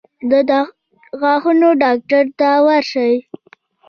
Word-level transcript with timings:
د 0.29 0.31
غاښونو 1.21 1.69
ډاکټر 1.83 2.23
ته 2.39 2.49
ورشئ 2.65 3.13